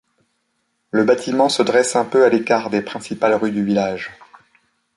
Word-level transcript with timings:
Le 0.89 1.03
bâtiment 1.03 1.47
se 1.47 1.61
dresse 1.61 1.95
un 1.95 2.05
peu 2.05 2.25
à 2.25 2.29
l'écart 2.29 2.71
des 2.71 2.81
principales 2.81 3.35
rues 3.35 3.51
du 3.51 3.63
village. 3.63 4.09